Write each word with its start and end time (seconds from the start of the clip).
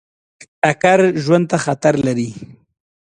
ټکر 0.61 0.99
ژوند 1.23 1.45
ته 1.51 1.57
خطر 1.65 1.93
لري. 2.07 2.29